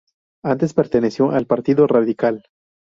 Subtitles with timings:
[0.43, 2.43] Antes perteneció al Partido Radical.